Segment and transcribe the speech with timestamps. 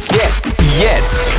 [0.00, 1.30] Jetzt.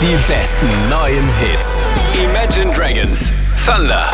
[0.00, 1.82] Die besten neuen Hits.
[2.14, 3.32] Imagine Dragons.
[3.66, 4.12] Thunder.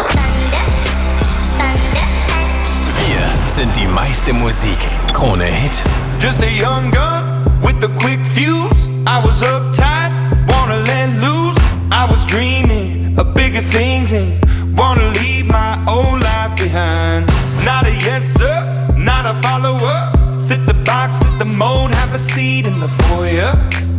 [2.97, 4.79] Wir sind die meiste Musik.
[5.13, 5.73] Kronehit.
[6.19, 8.89] Just a young gun with a quick fuse.
[9.07, 10.11] I was uptight,
[10.49, 11.61] wanna let loose.
[11.93, 14.33] I was dreaming of bigger things and
[14.79, 17.27] wanna leave my old life behind.
[17.63, 18.65] Not a yes sir,
[18.97, 20.11] not a follower.
[20.49, 21.19] Fit the box,
[21.59, 23.53] the have a seat in the foyer.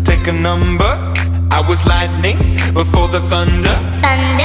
[0.04, 0.92] Take a number.
[1.52, 2.38] I was lightning
[2.74, 3.22] before the.
[3.30, 4.45] Thunder, thunder,